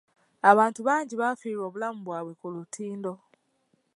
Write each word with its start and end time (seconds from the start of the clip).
Abantu 0.51 0.79
bangi 0.87 1.13
baafiirwa 1.21 1.63
obulamu 1.67 1.99
bwabwe 2.03 2.33
ku 2.39 2.47
lutindo. 2.53 3.13